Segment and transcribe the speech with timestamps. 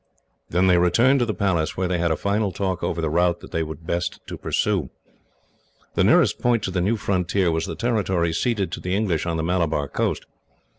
[0.49, 3.39] Then they returned to the Palace, where they had a final talk over the route
[3.41, 4.89] that it would be best to pursue.
[5.93, 9.37] The nearest point to the new frontier was the territory ceded to the English on
[9.37, 10.25] the Malabar coast.